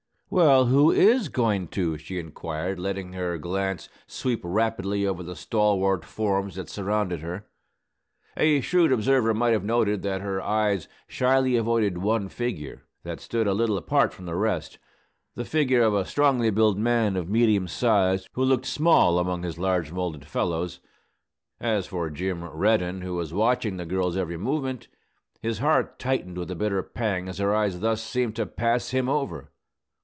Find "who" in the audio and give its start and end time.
0.67-0.91, 18.31-18.45, 23.01-23.15